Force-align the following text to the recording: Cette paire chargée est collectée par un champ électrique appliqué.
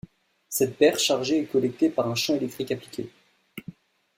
Cette 0.49 0.77
paire 0.79 0.97
chargée 0.97 1.41
est 1.41 1.45
collectée 1.45 1.91
par 1.91 2.07
un 2.09 2.15
champ 2.15 2.33
électrique 2.33 2.71
appliqué. 2.71 3.07